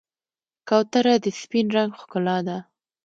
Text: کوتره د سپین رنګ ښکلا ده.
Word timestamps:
کوتره 0.67 1.13
د 1.23 1.25
سپین 1.39 1.67
رنګ 1.77 1.91
ښکلا 2.01 2.37
ده. 2.47 2.57